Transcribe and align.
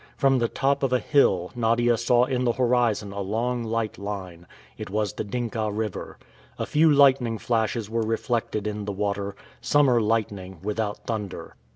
From 0.17 0.39
the 0.39 0.47
top 0.47 0.81
of 0.81 0.91
a 0.91 0.97
hill, 0.97 1.51
Nadia 1.53 1.95
saw 1.95 2.23
in 2.25 2.43
the 2.43 2.53
horizon 2.53 3.11
a 3.13 3.19
long 3.21 3.63
light 3.63 3.99
line. 3.99 4.47
It 4.75 4.89
was 4.89 5.13
the 5.13 5.23
Dinka 5.23 5.71
River. 5.71 6.17
A 6.57 6.65
few 6.65 6.91
lightning 6.91 7.37
flashes 7.37 7.87
were 7.87 8.01
reflected 8.01 8.65
in 8.65 8.85
the 8.85 8.91
water; 8.93 9.35
summer 9.61 10.01
lightning, 10.01 10.57
without 10.63 11.05
thunder. 11.05 11.55